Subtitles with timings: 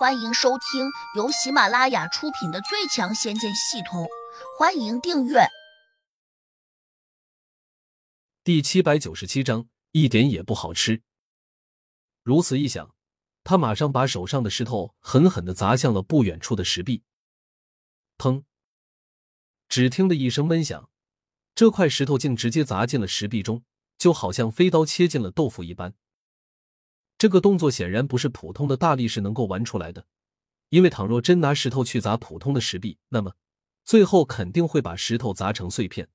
[0.00, 4.04] 欢迎收听由喜马拉雅出品的《最强仙剑系统》，
[4.58, 5.40] 欢迎订阅。
[8.42, 11.02] 第七百九十七章，一点也不好吃。
[12.22, 12.94] 如此一想，
[13.44, 17.02] 他马上把手上的石头狠狠的砸向了不远处的石壁。
[18.16, 18.44] 砰！
[19.68, 20.88] 只听得一声闷响，
[21.54, 23.64] 这块石头竟直接砸进了石壁中，
[23.98, 25.92] 就好像飞刀切进了豆腐一般。
[27.20, 30.06] 这个动作显然不是普通的大力士能够玩出来的，
[30.70, 33.34] 因为倘若真拿石头去砸普通的石壁，那么
[33.84, 36.08] 最后肯定会把石头砸成碎片。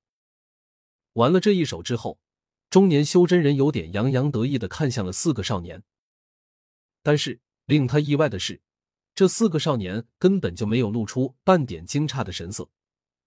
[1.13, 2.19] 完了这一手之后，
[2.71, 5.83] 中年修真人有点洋洋得意的看向了四个少年。
[7.03, 8.63] 但是令他意外的是，
[9.13, 12.67] 这四个少年根本就没有露出半点惊诧的神色，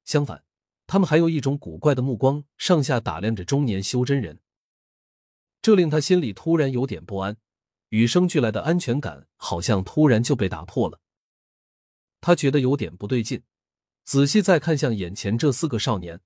[0.05, 0.43] 相反，
[0.89, 4.41] 他们还有一种古怪的目光上下打量着中年修真人。
[5.63, 7.37] 这令他心里突然有点不安。
[7.89, 11.01] 与生俱来的安全感好像突然就被打破了，
[12.21, 13.43] 他觉得有点不对劲，
[14.05, 16.21] 仔细再看向眼前这四个少年，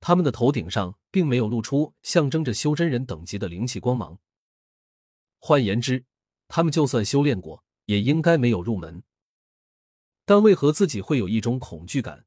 [0.00, 4.18] 他们的头顶上并没有露出象征着修真人等级的灵气光芒。
[5.38, 6.04] 换言之，
[6.48, 9.04] 他们就算修炼过，也应该没有入门。
[10.24, 12.26] 但为何自己会有一种恐惧感？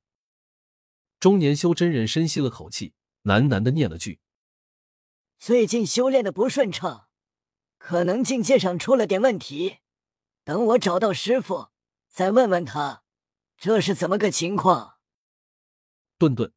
[1.20, 4.22] 中年修真人深吸了口气，喃喃的念了句
[5.38, 7.10] ：“最近修炼的不顺畅。”
[7.84, 9.80] 可能境界上出了点问题，
[10.44, 11.70] 等我找到师傅，
[12.08, 13.04] 再问问他，
[13.58, 15.00] 这是怎么个情况？
[16.20, 16.54] 顿顿，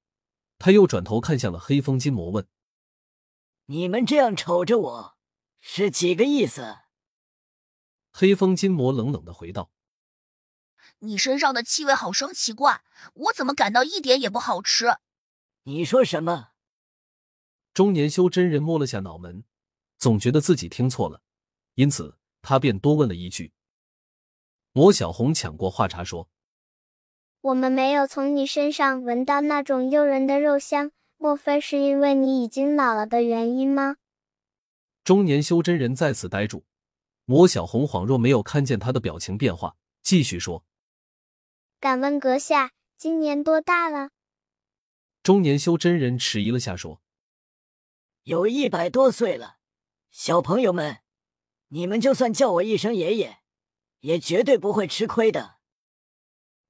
[0.58, 2.46] 他又转头看向了黑风金魔，问
[3.66, 5.16] ：“你们这样瞅着我，
[5.60, 6.80] 是几个意思？”
[8.12, 9.72] 黑风金魔冷冷的回道
[11.00, 14.98] ：“你身上的气味好生奇怪，我怎么感到一点也不好吃？”
[15.64, 16.50] 你说什么？
[17.72, 19.44] 中年修真人摸了下脑门。
[20.04, 21.22] 总觉得自己听错了，
[21.76, 23.54] 因此他便多问了一句。
[24.72, 26.28] 魔小红抢过话茬说
[27.40, 33.96] ：“我们没有从你身上闻到那种诱人的肉香，莫非是因为你已经老了的原因吗？”
[35.04, 36.66] 中年修真人在此呆住，
[37.24, 40.66] 魔小红恍若没有看见他的表情变化，继续说
[41.80, 44.10] ：“敢问阁下今年多大了？”
[45.24, 47.00] 中年修真人迟疑了下说
[48.24, 49.56] ：“有一百多岁了。”
[50.16, 51.02] 小朋友们，
[51.70, 53.38] 你们就算叫我一声爷爷，
[53.98, 55.56] 也绝对不会吃亏的。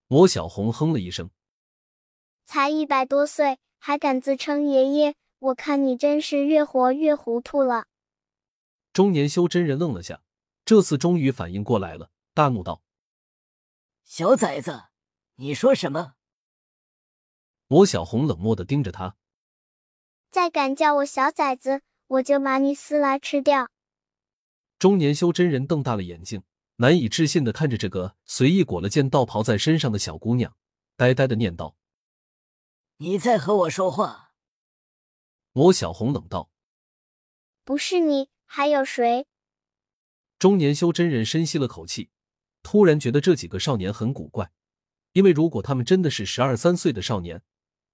[0.06, 1.30] 魔小红哼了一声，
[2.46, 5.14] 才一百多岁，还敢自称爷爷？
[5.40, 7.86] 我看你真是越活越糊涂了。
[8.94, 10.22] 中年修真人愣了下，
[10.64, 12.82] 这次终于反应过来了，大怒道
[14.04, 14.84] ：“小崽子，
[15.34, 16.14] 你说什么？”
[17.68, 19.18] 魔小红冷漠的盯着他，
[20.30, 21.82] 再敢叫我小崽子！
[22.06, 23.70] 我就把你撕来吃掉！
[24.78, 26.42] 中年修真人瞪大了眼睛，
[26.76, 30.54] 难以置信的看着这个随意裹了件道袍在身上的小姑娘，
[30.96, 31.76] 呆呆的念道
[32.98, 34.32] ：“你在和我说话？”
[35.52, 36.50] 魔小红冷道
[37.64, 39.26] ：“不是你，还有谁？”
[40.38, 42.10] 中年修真人深吸了口气，
[42.62, 44.50] 突然觉得这几个少年很古怪，
[45.12, 47.42] 因为如果他们真的是十二三岁的少年，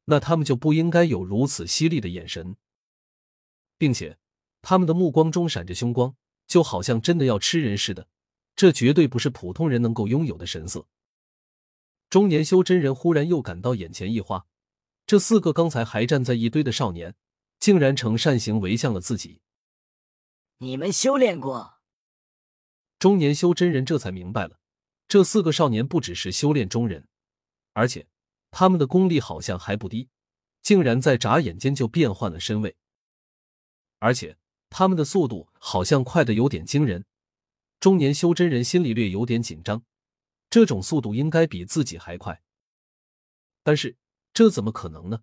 [0.06, 2.56] 那他们就不应该有如此犀利的眼神。
[3.80, 4.18] 并且，
[4.60, 6.14] 他们的目光中闪着凶光，
[6.46, 8.06] 就好像真的要吃人似的。
[8.54, 10.86] 这绝对不是普通人能够拥有的神色。
[12.10, 14.44] 中年修真人忽然又感到眼前一花，
[15.06, 17.14] 这四个刚才还站在一堆的少年，
[17.58, 19.40] 竟然呈扇形围向了自己。
[20.58, 21.78] 你们修炼过？
[22.98, 24.60] 中年修真人这才明白了，
[25.08, 27.08] 这四个少年不只是修炼中人，
[27.72, 28.06] 而且
[28.50, 30.10] 他们的功力好像还不低，
[30.60, 32.76] 竟然在眨眼间就变换了身位。
[34.00, 34.36] 而且
[34.68, 37.06] 他们的速度好像快的有点惊人，
[37.78, 39.84] 中年修真人心里略有点紧张，
[40.50, 42.42] 这种速度应该比自己还快。
[43.62, 43.96] 但是
[44.32, 45.22] 这怎么可能呢？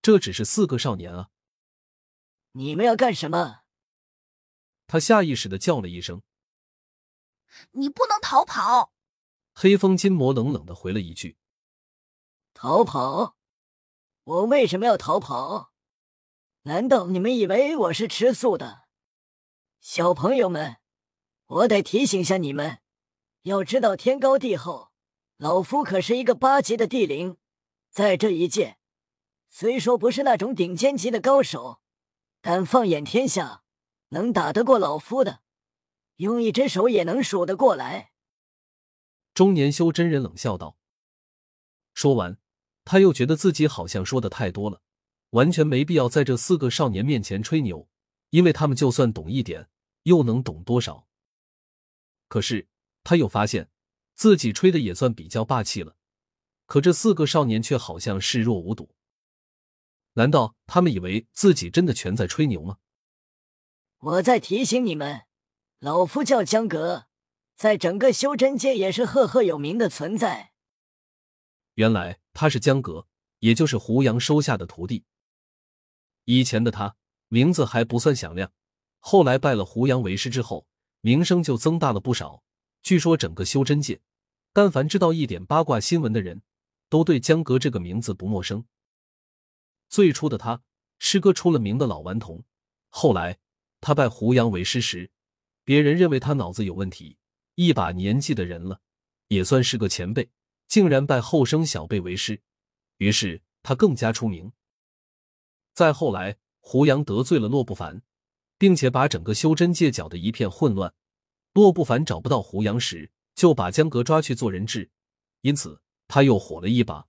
[0.00, 1.30] 这只是四个少年啊！
[2.52, 3.62] 你们要干什么？
[4.86, 6.22] 他下意识的叫了一声
[7.72, 8.94] ：“你不能逃跑！”
[9.52, 11.36] 黑风金魔冷冷的回了一句
[12.54, 13.36] ：“逃跑？
[14.22, 15.72] 我为什么要逃跑？”
[16.68, 18.82] 难道你们以为我是吃素的？
[19.80, 20.76] 小朋友们，
[21.46, 22.80] 我得提醒下你们，
[23.44, 24.90] 要知道天高地厚，
[25.38, 27.38] 老夫可是一个八级的地灵，
[27.88, 28.76] 在这一界，
[29.48, 31.80] 虽说不是那种顶尖级的高手，
[32.42, 33.62] 但放眼天下，
[34.10, 35.40] 能打得过老夫的，
[36.16, 38.12] 用一只手也能数得过来。
[39.32, 40.76] 中年修真人冷笑道。
[41.94, 42.36] 说完，
[42.84, 44.82] 他又觉得自己好像说的太多了。
[45.30, 47.88] 完全没必要在这四个少年面前吹牛，
[48.30, 49.68] 因为他们就算懂一点，
[50.04, 51.06] 又能懂多少？
[52.28, 52.68] 可是
[53.04, 53.70] 他又发现
[54.14, 55.96] 自己吹的也算比较霸气了，
[56.66, 58.94] 可这四个少年却好像视若无睹。
[60.14, 62.78] 难道他们以为自己真的全在吹牛吗？
[63.98, 65.22] 我在提醒你们，
[65.78, 67.06] 老夫叫江阁，
[67.56, 70.52] 在整个修真界也是赫赫有名的存在。
[71.74, 73.06] 原来他是江阁，
[73.40, 75.04] 也就是胡杨收下的徒弟。
[76.30, 76.94] 以前的他
[77.28, 78.52] 名字还不算响亮，
[78.98, 80.66] 后来拜了胡杨为师之后，
[81.00, 82.42] 名声就增大了不少。
[82.82, 84.02] 据说整个修真界，
[84.52, 86.42] 但凡知道一点八卦新闻的人，
[86.90, 88.66] 都对江阁这个名字不陌生。
[89.88, 90.60] 最初的他
[90.98, 92.44] 是个出了名的老顽童，
[92.90, 93.38] 后来
[93.80, 95.10] 他拜胡杨为师时，
[95.64, 97.16] 别人认为他脑子有问题，
[97.54, 98.82] 一把年纪的人了，
[99.28, 100.28] 也算是个前辈，
[100.66, 102.42] 竟然拜后生小辈为师，
[102.98, 104.52] 于是他更加出名。
[105.78, 108.02] 再后来，胡杨得罪了洛不凡，
[108.58, 110.92] 并且把整个修真界搅得一片混乱，
[111.52, 114.90] 洛不凡找不到胡杨时，就把江格抓去做人质，
[115.42, 117.06] 因此他又火了一把。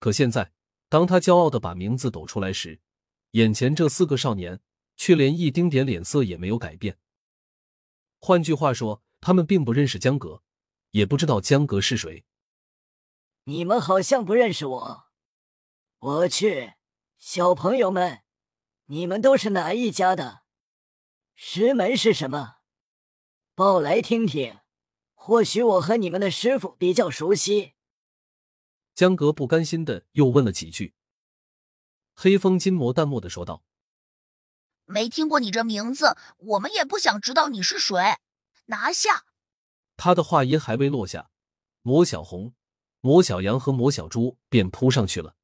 [0.00, 0.52] 可现在。
[0.88, 2.80] 当他骄傲的把名字抖出来时，
[3.32, 4.60] 眼前这四个少年
[4.96, 6.98] 却连一丁点脸色也没有改变。
[8.20, 10.42] 换句话说，他们并不认识江格，
[10.90, 12.24] 也不知道江格是谁。
[13.44, 15.04] 你们好像不认识我。
[15.98, 16.74] 我去，
[17.26, 18.22] 小朋友们，
[18.84, 20.42] 你们都是哪一家的？
[21.34, 22.56] 石门是什么？
[23.54, 24.58] 报来听听，
[25.14, 27.72] 或许我和你们的师傅比较熟悉。
[28.94, 30.94] 江格不甘心的又问了几句。
[32.12, 33.64] 黑风金魔淡漠的说道
[34.84, 38.18] ：“没听过你这名字，我们也不想知道你是谁。
[38.66, 39.24] 拿下！”
[39.96, 41.30] 他的话音还未落下，
[41.80, 42.52] 魔小红、
[43.00, 45.34] 魔小羊和魔小猪便扑上去了。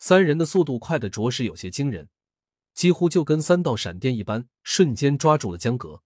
[0.00, 2.08] 三人的速度快的着实有些惊人，
[2.72, 6.02] 几乎就跟三道闪电一般，瞬间抓住了江阁。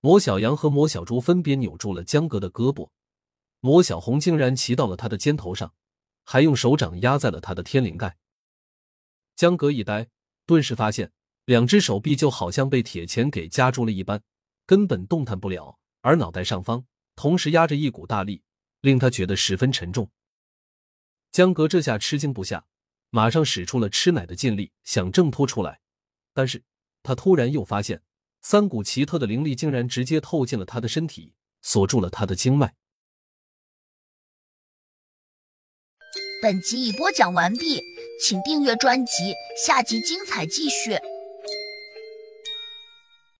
[0.00, 2.90] 魔小羊和魔小猪分别扭住了江阁的胳膊。
[3.58, 5.74] 魔小红竟然骑到了他的肩头上，
[6.22, 8.16] 还用手掌压在了他的天灵盖。
[9.34, 10.08] 江阁一呆，
[10.46, 11.10] 顿时发现
[11.46, 14.22] 两只手臂就好像被铁钳给夹住了一般，
[14.64, 15.80] 根本动弹不了。
[16.02, 16.86] 而脑袋上方
[17.16, 18.44] 同时压着一股大力，
[18.80, 20.08] 令他觉得十分沉重。
[21.32, 22.67] 江阁这下吃惊不下，
[23.10, 25.80] 马上使出了吃奶的劲力，想挣脱出来。
[26.34, 26.62] 但是
[27.02, 28.02] 他突然又发现，
[28.42, 32.74] 三股奇特的灵力竟然直接透进了他的身体，锁住了他的经脉。
[36.40, 37.82] 本集已播讲完毕，
[38.22, 39.34] 请订阅专辑，
[39.66, 40.96] 下集精彩继续。